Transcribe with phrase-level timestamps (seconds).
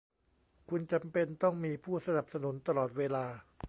[0.69, 3.25] คุณจำเป็นต้องมีผู้สนับสนุนตลอดเวลา